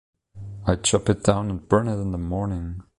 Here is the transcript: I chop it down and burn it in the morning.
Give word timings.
I 0.65 0.77
chop 0.77 1.09
it 1.09 1.23
down 1.25 1.51
and 1.51 1.69
burn 1.69 1.87
it 1.87 2.01
in 2.01 2.11
the 2.11 2.17
morning. 2.17 2.81